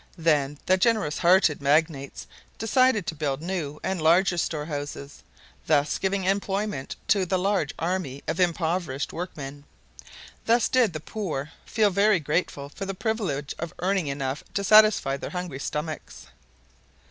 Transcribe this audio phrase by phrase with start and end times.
[0.17, 2.25] Then the generous hearted magnates
[2.57, 5.21] decided to build new and larger storehouses,
[5.67, 9.63] thus giving employment to the large army of impoverished workmen.
[10.47, 15.17] Thus did the poor feel very grateful for the privilege of earning enough to satisfy
[15.17, 16.25] their hungry stomachs.